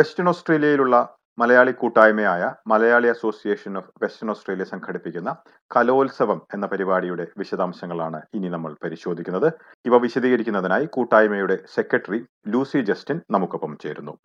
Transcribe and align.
Western 0.00 0.28
ഓസ്ട്രേലിയയിലുള്ള 0.28 1.16
മലയാളി 1.38 1.72
കൂട്ടായ്മയായ 1.72 2.54
Malayali 2.66 3.08
Association 3.08 3.76
of 3.76 3.90
Western 4.02 4.30
Australia 4.30 4.64
സംഘടിപ്പിക്കുന്ന 4.64 5.36
കലോത്സവം 5.76 6.42
എന്ന 6.54 6.66
പരിപാടിയുടെ 6.66 7.26
വിശദാംശങ്ങളാണ് 7.38 8.22
ഇനി 8.34 8.48
നമ്മൾ 8.48 8.76
പരിശോധിക്കുന്നത്. 8.84 9.52
ഇവ 9.86 9.96
വിശദീകരിക്കുന്നതിനായി 9.96 10.88
കൂട്ടായ്മയുടെ 10.92 11.58
സെക്രട്ടറി 11.74 12.26
ലൂസി 12.48 12.80
ജസ്റ്റിൻ 12.80 13.20
നമുക്കൊപ്പം 13.30 13.78
ചേരുന്നു. 13.82 14.18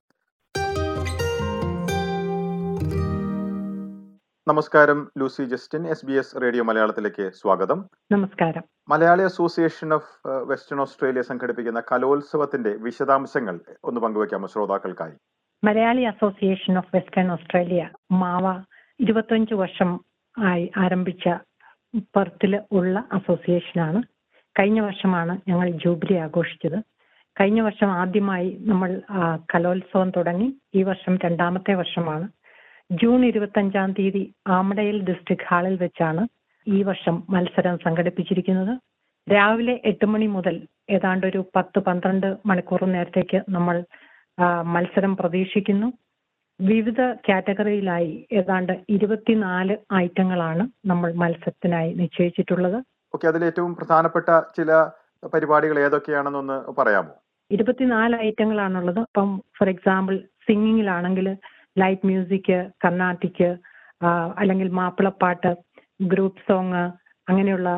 നമസ്കാരം 4.47 5.11
Lucy 5.17 5.43
Justin 5.43 5.87
S 5.87 6.05
B 6.05 6.13
S 6.13 6.35
radio 6.41 6.63
മലയാളത്തിലേക്ക് 6.63 7.31
സ്വാഗതം. 7.41 7.89
നമസ്കാരം. 8.11 8.63
Malayali 8.89 9.23
Association 9.23 9.93
of 9.93 10.27
Western 10.27 10.81
Australia 10.81 11.21
സംഘടിപ്പിക്കുന്ന 11.21 11.83
കലോത്സവത്തിന്റെ 11.91 12.73
വിശദാംശങ്ങൾ 12.75 13.59
ഒന്ന് 13.83 14.01
പങ്കുവയ്ക്കാമോ 14.01 14.47
ശ്രോതാക്കൾക്കായി? 14.47 15.13
Malayali 15.65 16.03
Association 16.13 16.73
of 16.77 16.91
Western 16.95 17.27
Australia 17.35 17.83
മാവ 18.21 18.45
ഇരുപത്തഞ്ച് 18.99 19.53
വർഷം 19.53 19.89
ആയി 20.37 20.65
ആരംഭിച്ച 20.77 21.25
പെർത്തിൽ 22.15 22.53
ഉള്ള 22.77 22.95
അസോസിയേഷനാണ്. 23.13 23.99
കഴിഞ്ഞ 24.55 24.79
വർഷമാണ് 24.79 25.33
ഞങ്ങൾ 25.49 25.67
ജൂബിലി 25.83 26.15
ആഘോഷിച്ചത്. 26.25 26.77
കഴിഞ്ഞ 27.37 27.61
വർഷം 27.61 27.89
ആദ്യമായി 28.01 28.49
നമ്മൾ 28.69 28.89
കലോത്സവം 29.53 30.09
തുടങ്ങി. 30.17 30.47
ഈ 30.75 30.83
വർഷം 30.83 31.13
രണ്ടാമത്തെ 31.25 31.73
വർഷമാണ്. 31.81 32.25
ജൂൺ 32.89 33.25
ഇരുപത്തഞ്ചാം 33.25 33.91
തീയതി 33.97 34.23
ആമടയിൽ 34.57 34.97
ഡിസ്ട്രിക്ട് 35.09 35.47
ഹാളിൽ 35.49 35.75
വെച്ചാണ് 35.83 36.23
ഈ 36.67 36.81
വർഷം 36.89 37.15
മത്സരം 37.29 37.77
സംഘടിപ്പിച്ചിരിക്കുന്നത്. 37.85 38.73
രാവിലെ 39.27 39.75
എട്ട് 39.85 40.05
മണി 40.05 40.27
മുതൽ 40.37 40.55
ഏതാണ്ട് 40.95 41.25
ഒരു 41.27 41.39
പത്ത് 41.55 41.79
പന്ത്രണ്ട് 41.79 42.27
മണിക്കൂർ 42.49 42.81
നേരത്തേക്ക് 42.95 43.39
നമ്മൾ 43.49 43.75
മത്സരം 44.73 45.17
പ്രതീക്ഷിക്കുന്നു. 45.17 45.87
വിവിധ 46.59 47.01
കാറ്റഗറിയിലായി 47.27 48.27
ഏതാണ്ട് 48.31 48.73
ഇരുപത്തിനാല് 48.89 49.75
ഐറ്റങ്ങളാണ് 49.93 50.63
നമ്മൾ 50.89 51.13
മത്സരത്തിനായി 51.13 51.93
നിശ്ചയിച്ചിട്ടുള്ളത്. 51.93 52.77
ഓക്കെ 53.15 53.27
അതിൽ 53.27 53.45
ഏറ്റവും 53.45 53.75
പ്രധാനപ്പെട്ട 53.75 54.29
ചില 54.57 54.71
പരിപാടികൾ 55.33 55.79
ഏതൊക്കെയാണെന്നൊന്ന് 55.79 56.57
പറയാമോ? 56.79 57.13
ഇരുപത്തിനാല് 57.51 58.15
ഐറ്റങ്ങളാണുള്ളത്. 58.27 58.99
ഇപ്പം 58.99 59.29
ഫോർ 59.57 59.69
എക്സാമ്പിൾ 59.69 60.15
സിംഗിങ്ങിലാണെങ്കിൽ 60.47 61.27
ലൈറ്റ് 61.81 62.07
മ്യൂസിക് 62.07 62.55
കർണാട്ടിക് 62.83 63.49
അല്ലെങ്കിൽ 64.41 64.67
മാപ്പിളപ്പാട്ട് 64.79 65.51
ഗ്രൂപ്പ് 66.11 66.41
സോങ് 66.47 66.83
അങ്ങനെയുള്ള 67.29 67.69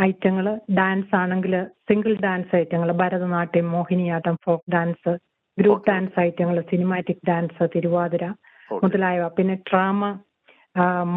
ഐറ്റങ്ങൾ. 0.00 0.46
ഡാൻസ് 0.78 1.14
ആണെങ്കിൽ 1.16 1.54
സിംഗിൾ 1.88 2.14
ഡാൻസ് 2.24 2.56
ഐറ്റങ്ങൾ. 2.56 2.92
Bharatanatyam 2.92 3.70
Mohiniyattam 3.70 4.36
folk 4.44 4.72
dance 4.72 5.12
group 5.58 5.86
dance 5.88 6.18
ഐറ്റങ്ങൾ 6.26 6.58
സിനിമാറ്റിക് 6.72 7.24
ഡാൻസ് 7.28 7.64
തിരുവാതിര 7.74 8.24
മുതലായവ. 8.82 9.24
പിന്നെ 9.38 9.54
ഡ്രാമ 9.68 10.02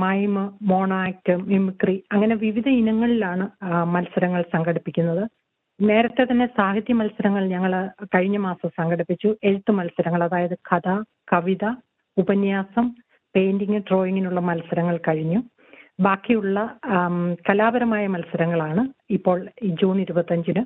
മൈമ് 0.03 0.43
മോണാക്ട് 0.71 1.33
മിമിക്രി 1.51 1.95
അങ്ങനെ 2.13 2.35
വിവിധ 2.45 2.67
ഇനങ്ങളിലാണ് 2.81 3.45
മത്സരങ്ങൾ 3.93 4.41
സംഘടിപ്പിക്കുന്നത്. 4.55 5.23
നേരത്തെ 5.79 6.23
തന്നെ 6.23 6.45
സാഹിത്യ 6.57 6.93
മത്സരങ്ങൾ 7.01 7.43
ഞങ്ങൾ 7.53 7.71
കഴിഞ്ഞ 8.15 8.37
മാസം 8.47 8.69
സംഘടിപ്പിച്ചു. 8.79 9.29
എഴുത്ത് 9.49 9.71
മത്സരങ്ങൾ 9.79 10.21
അതായത് 10.27 10.55
കഥ 10.69 10.87
കവിത 11.33 11.65
ഉപന്യാസം 12.17 12.85
പെയിന്റിങ് 13.35 13.81
ഡ്രോയിങ്ങിനുള്ള 13.87 14.41
മത്സരങ്ങൾ 14.49 14.97
കഴിഞ്ഞു. 15.07 15.39
ബാക്കിയുള്ള 16.05 16.59
കലാപരമായ 17.47 18.05
മത്സരങ്ങളാണ് 18.15 18.81
ഇപ്പോൾ 19.17 19.37
ജൂൺ 19.81 19.97
ഇരുപത്തഞ്ചിന് 20.05 20.63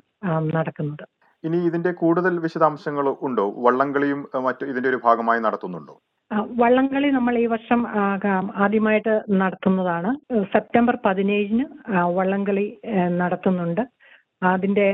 നടക്കുന്നത്. 0.56 1.04
ഇനി 1.44 1.58
ഇതിന്റെ 1.66 1.90
കൂടുതൽ 1.92 2.38
വിശദാംശങ്ങൾ 2.38 3.06
ഉണ്ടോ? 3.22 3.44
വള്ളംകളിയും 3.56 4.20
മറ്റു 4.46 4.64
ഇതിന്റെ 4.64 4.88
ഒരു 4.88 5.00
ഭാഗമായി 5.04 5.40
നടത്തുന്നുണ്ടോ? 5.40 5.94
വള്ളംകളി 6.60 7.08
നമ്മൾ 7.10 7.38
ഈ 7.38 7.46
വർഷം 7.46 7.80
ആദ്യമായിട്ട് 8.64 9.14
നടത്തുന്നതാണ്. 9.30 10.10
സെപ്റ്റംബർ 10.52 10.98
പതിനേഴിന് 11.06 11.64
വള്ളംകളി 12.18 12.66
നടത്തുന്നുണ്ട്. 13.18 13.82
അതിന്റെ 14.42 14.86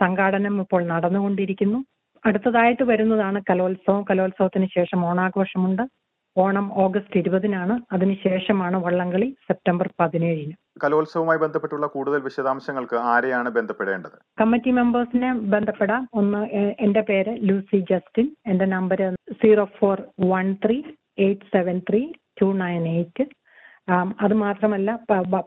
സംഘാടനം 0.00 0.60
ഇപ്പോൾ 0.60 0.82
നടന്നുകൊണ്ടിരിക്കുന്നു. 0.86 1.78
അടുത്തതായിട്ട് 2.24 2.82
വരുന്നതാണ് 2.82 3.38
കലോത്സവം. 3.50 4.04
കലോത്സവത്തിന് 4.10 4.68
ശേഷം 4.74 5.00
ഓണാഘോഷമുണ്ട്. 5.06 5.82
ഓണം 6.36 6.66
ഓഗസ്റ്റ് 6.84 7.18
ഇരുപതിനാണ്. 7.18 7.74
അതിനുശേഷമാണ് 7.92 8.76
വള്ളംകളി 8.84 9.28
സെപ്റ്റംബർ 9.48 9.88
പതിനേഴിന്. 10.00 10.54
കലോത്സവവുമായി 10.82 11.38
ബന്ധപ്പെട്ടുള്ള 11.38 11.86
കൂടുതൽ 11.86 12.20
വിശദാംശങ്ങൾക്ക് 12.20 12.96
ആരെയാണ് 13.12 13.48
ബന്ധപ്പെടേണ്ടത്? 13.56 14.16
കമ്മിറ്റി 14.40 14.70
മെമ്പേഴ്സിനെ 14.70 15.30
ബന്ധപ്പെടാം. 15.54 16.08
ഒന്ന് 16.14 16.42
എന്റെ 16.86 17.02
പേര് 17.08 17.32
ലൂസി 17.48 17.80
ജസ്റ്റിൻ. 17.90 18.28
എന്റെ 18.46 18.66
number 18.74 19.00
zero 19.42 19.64
four 19.78 20.02
one 20.32 20.48
three 20.64 20.82
eight 21.18 21.48
seven 21.54 21.78
three 21.90 22.02
two 22.42 22.46
nine 22.64 22.84
eight. 22.96 23.26
അത് 24.24 24.34
മാത്രമല്ല 24.34 24.90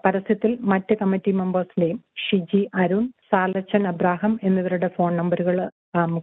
പരസ്യത്തിൽ 0.06 0.52
മറ്റ് 0.72 0.94
കമ്മിറ്റി 1.02 1.32
മെമ്പേഴ്സിന്റെയും 1.32 2.00
ഷിജി 2.26 2.62
അരുൺ 2.82 3.06
സാലച്ചൻ 3.32 3.84
അബ്രാഹം 3.88 4.34
എന്നിവരുടെ 4.44 4.90
ഫോൺ 4.98 5.12
നമ്പറുകൾ 5.18 5.58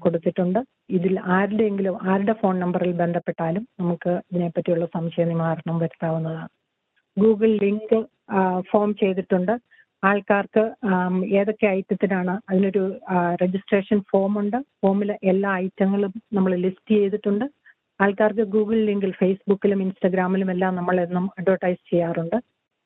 കൊടുത്തിട്ടുണ്ട്. 0.05 0.61
ഇതിൽ 0.91 1.15
ആരുടെയെങ്കിലും 1.37 1.95
ആരുടെ 2.11 2.35
ഫോൺ 2.41 2.55
നമ്പറിൽ 2.65 2.93
ബന്ധപ്പെട്ടാലും 3.03 3.65
നമുക്ക് 3.81 4.13
ഇതിനെപ്പറ്റിയുള്ള 4.33 4.87
സംശയ 4.97 5.25
നിവാരണം 5.31 5.79
വരുത്താവുന്നതാണ്. 5.79 6.53
ഗൂഗിൾ 7.17 7.51
ലിങ്ക് 7.65 7.99
ഫോം 8.71 8.91
ചെയ്തിട്ടുണ്ട്. 9.03 9.55
ആൾക്കാർക്ക് 10.03 10.63
ഏതൊക്കെ 11.39 11.67
ഐറ്റത്തിനാണ് 11.79 12.33
അതിനൊരു 12.51 12.83
രജിസ്ട്രേഷൻ 13.43 13.99
ഫോമുണ്ട് 14.11 14.59
ഫോമിൽ 14.83 15.11
എല്ലാ 15.33 15.51
ഐറ്റങ്ങളും 15.67 16.13
നമ്മൾ 16.37 16.53
ലിസ്റ്റ് 16.65 16.95
ചെയ്തിട്ടുണ്ട്. 17.01 17.47
ആൾക്കാർക്ക് 18.01 18.45
ഗൂഗിൾ 18.55 18.79
ലിങ്കിൽ 18.89 19.13
ഫേസ്ബുക്കിലും 19.21 19.83
ഇൻസ്റ്റഗ്രാമിലും 19.85 20.49
എല്ലാം 20.55 20.73
നമ്മൾ 20.79 20.97
എന്നും 21.07 21.27
അഡ്വർടൈസ് 21.41 21.83
ചെയ്യാറുണ്ട്. 21.91 22.37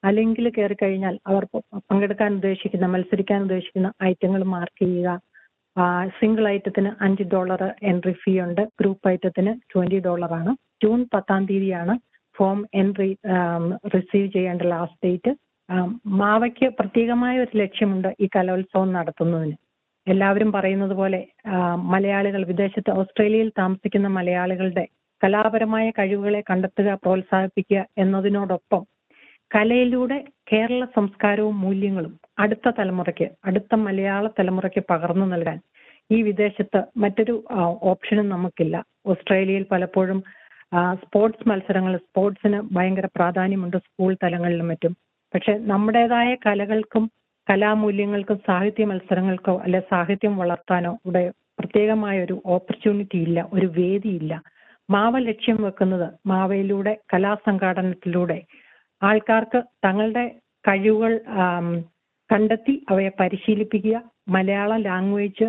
ആ 0.03 0.11
ലിങ്കിൽ 0.17 0.47
കയറി 0.57 0.77
കഴിഞ്ഞാൽ 0.83 1.15
അവർ 1.31 1.45
പങ്കെടുക്കാൻ 1.91 2.31
ഉദ്ദേശിക്കുന്ന 2.39 2.87
മത്സരിക്കാൻ 2.95 3.41
ഉദ്ദേശിക്കുന്ന 3.47 3.89
ഐറ്റങ്ങൾ 4.11 4.43
മാർക്ക് 4.55 4.81
ചെയ്യുക. 4.85 5.17
സിംഗിൾ 6.19 6.45
ഐറ്റത്തിന് 6.57 6.91
അഞ്ച് 7.07 7.25
ഡോളർ 7.33 7.63
എൻട്രി 7.91 8.15
ഫീ 8.23 8.33
ഉണ്ട്. 8.47 8.63
ഗ്രൂപ്പ് 8.81 9.09
ഐറ്റത്തിന് 9.15 9.53
ട്വന്റി 9.73 9.99
ഡോളറാണ് 10.07 10.53
ജൂൺ 10.83 11.01
പത്താം 11.15 11.43
തീയതിയാണ് 11.51 11.95
ഫോം 12.39 12.59
എൻട്രി 12.81 13.11
റിസീവ് 13.95 14.29
ചെയ്യേണ്ട 14.35 14.63
ലാസ്റ്റ് 14.73 15.01
ഡേറ്റ് 15.07 15.33
മാവയ്ക്ക് 16.21 16.67
പ്രത്യേകമായ 16.79 17.35
ഒരു 17.45 17.55
ലക്ഷ്യമുണ്ട് 17.59 18.09
ഈ 18.21 18.27
കലോത്സവം 18.37 18.91
നടത്തുന്നതിന്. 18.93 19.57
എല്ലാവരും 20.07 20.51
പറയുന്നത് 20.53 20.95
പോലെ 21.01 21.21
മലയാളികൾ 21.93 22.43
വിദേശത്ത് 22.45 22.91
ഓസ്ട്രേലിയയിൽ 23.01 23.51
താമസിക്കുന്ന 23.59 24.09
മലയാളികളുടെ 24.09 24.85
കലാപരമായ 25.23 25.87
കഴിവുകളെ 25.91 26.41
കണ്ടെത്തുക 26.51 26.89
പ്രോത്സാഹിപ്പിക്കുക 27.03 27.81
എന്നതിനോടൊപ്പം 28.03 28.83
കലയിലൂടെ 29.51 30.19
കേരള 30.51 30.83
സംസ്കാരവും 30.97 31.57
മൂല്യങ്ങളും 31.61 32.15
അടുത്ത 32.39 32.69
തലമുറയ്ക്ക് 32.79 33.29
അടുത്ത 33.45 33.75
മലയാള 33.87 34.27
തലമുറയ്ക്ക് 34.39 34.83
പകർന്നു 34.91 35.27
നൽകാൻ 35.27 35.59
ഈ 36.11 36.19
വിദേശത്ത് 36.23 36.81
മറ്റൊരു 36.97 37.35
ഓപ്ഷനും 37.91 38.27
നമുക്കില്ല. 38.29 38.77
ഓസ്ട്രേലിയയിൽ 39.07 39.65
പലപ്പോഴും 39.73 40.19
സ്പോർട്സ് 41.03 41.49
മത്സരങ്ങൾ 41.49 41.95
സ്പോർട്സിന് 41.99 42.59
ഭയങ്കര 42.77 43.07
പ്രാധാന്യമുണ്ട് 43.15 43.77
സ്കൂൾ 43.79 44.11
തലങ്ങളിലും 44.23 44.69
മറ്റും. 44.69 44.93
പക്ഷെ 45.35 45.53
നമ്മുടേതായ 45.71 46.31
കലകൾക്കും 46.47 47.05
കലാമൂല്യങ്ങൾക്കും 47.49 48.39
സാഹിത്യ 48.47 48.85
മത്സരങ്ങൾക്കോ 48.85 49.55
അല്ലെ 49.65 49.81
സാഹിത്യം 49.91 50.35
വളർത്താനോ 50.37 50.93
ഇവിടെ 51.05 51.23
പ്രത്യേകമായ 51.59 52.17
ഒരു 52.25 52.37
ഓപ്പർച്യൂണിറ്റി 52.47 53.19
ഇല്ല 53.19 53.39
ഒരു 53.53 53.67
വേദിയില്ല 53.79 54.35
മാവ 54.89 55.19
ലക്ഷ്യം 55.21 55.59
വെക്കുന്നത് 55.63 56.09
മാവയിലൂടെ 56.27 56.93
കലാസംഘാടനത്തിലൂടെ 57.13 58.39
ആൾക്കാർക്ക് 59.03 59.59
തങ്ങളുടെ 59.85 60.25
കഴിവുകൾ 60.65 61.13
കണ്ടെത്തി 62.31 62.75
അവയെ 62.91 63.11
പരിശീലിപ്പിക്കുക 63.21 63.97
മലയാള 64.29 64.77
ലാംഗ്വേജ് 64.87 65.47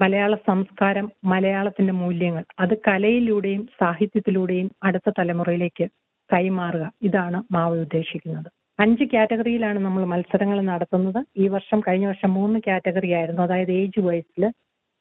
മലയാള 0.00 0.34
സംസ്കാരം 0.48 1.06
മലയാളത്തിന്റെ 1.24 1.94
മൂല്യങ്ങൾ 2.02 2.44
അത് 2.58 2.74
കലയിലൂടെയും 2.88 3.62
സാഹിത്യത്തിലൂടെയും 3.80 4.68
അടുത്ത 4.82 5.10
തലമുറയിലേക്ക് 5.18 5.86
കൈമാറുക. 6.30 6.84
ഇതാണ് 7.02 7.38
മാവ് 7.54 7.76
ഉദ്ദേശിക്കുന്നത്. 7.84 8.48
അഞ്ച് 8.78 9.04
കാറ്റഗറിയിലാണ് 9.12 9.78
നമ്മൾ 9.78 10.02
മത്സരങ്ങൾ 10.12 10.58
നടത്തുന്നത്. 10.70 11.20
ഈ 11.42 11.46
വർഷം 11.48 11.80
കഴിഞ്ഞ 11.86 12.06
വർഷം 12.10 12.30
മൂന്ന് 12.38 12.58
കാറ്റഗറി 12.68 13.10
ആയിരുന്നു. 13.18 13.42
അതായത് 13.42 13.72
age 13.80 14.02
വൈസിൽ 14.08 14.44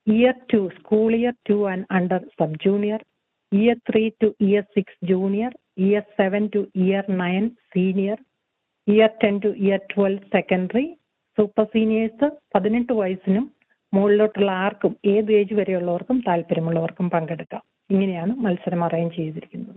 year 0.07 0.35
two 0.53 0.59
school 0.77 1.11
year 1.19 1.35
two 1.49 1.57
and 1.71 1.85
under 1.97 2.21
sub 2.39 2.59
junior 2.65 3.01
year 3.51 3.77
three 3.89 4.03
to 4.23 4.27
year 4.47 4.63
six 4.75 4.99
junior 5.05 5.51
year 5.85 6.03
seven 6.19 6.43
to 6.55 6.61
year 6.83 7.05
nine 7.21 7.43
senior 7.73 8.17
year 8.87 9.11
ten 9.23 9.35
to 9.43 9.49
year 9.65 9.79
twelve 9.93 10.23
secondary 10.35 10.85
super 11.37 11.65
seniors 11.73 12.27
പതിനെട്ട് 12.55 12.93
വയസ്സിനും 12.93 13.45
മുകളിലോട്ടുള്ള 13.93 14.51
ആർക്കും 14.51 14.95
ഏത് 15.05 15.31
age 15.33 15.53
വരെയുള്ളവർക്കും 15.53 16.23
താല്പര്യമുള്ളവർക്കും 16.27 17.09
പങ്കെടുക്കാം. 17.09 17.61
ഇങ്ങനെയാണ് 17.91 18.35
മത്സരം 18.35 18.83
arrange 18.83 19.15
ചെയ്തിരിക്കുന്നത്. 19.15 19.75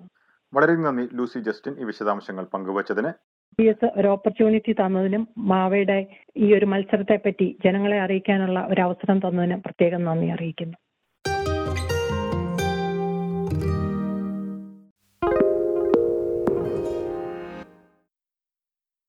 വളരെ 0.54 0.74
നന്ദി 0.74 1.08
ലൂസി 1.14 1.38
ജസ്റ്റിൻ. 1.38 1.80
ഈ 1.80 1.84
വിശദാംശങ്ങൾ 1.84 2.44
പങ്കുവച്ചതിന്. 2.44 3.12
പി 3.58 3.64
എസ് 3.64 3.90
ഒരു 3.96 4.08
ഓപ്പർച്യൂണിറ്റി 4.08 4.72
തന്നതിനും 4.72 5.28
മാവയുടെ 5.38 6.06
ഈ 6.36 6.54
ഒരു 6.54 6.66
മത്സരത്തെ 6.66 7.16
പറ്റി 7.16 7.58
ജനങ്ങളെ 7.64 8.00
അറിയിക്കാനുള്ള 8.00 8.66
ഒരു 8.68 8.80
അവസരം 8.80 9.18
തന്നതിനും 9.18 9.62
പ്രത്യേകം 9.62 10.04
നന്ദി 10.04 10.26
അറിയിക്കുന്നു. 10.26 10.76